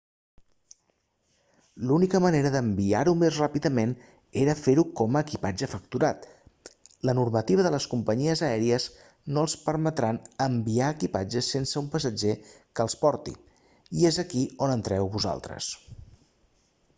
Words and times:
l'única 1.89 2.19
manera 2.25 2.51
d'enviar-ho 2.55 3.11
més 3.23 3.35
ràpidament 3.41 3.91
era 4.45 4.55
fer-ho 4.63 4.85
com 5.03 5.19
a 5.19 5.23
equipatge 5.27 5.69
facturat 5.75 6.25
la 7.09 7.15
normativa 7.21 7.67
de 7.69 7.73
les 7.77 7.87
companyies 7.93 8.43
aèries 8.49 8.87
no 9.37 9.45
els 9.49 9.57
permetran 9.69 10.19
enviar 10.49 10.91
equipatge 10.97 11.45
sense 11.53 11.81
un 11.87 11.93
passatger 11.97 12.35
que 12.57 12.87
el 12.89 12.97
porti 13.07 13.37
i 14.01 14.09
és 14.15 14.19
aquí 14.29 14.47
on 14.69 14.75
entreu 14.83 15.13
vosaltres 15.21 15.69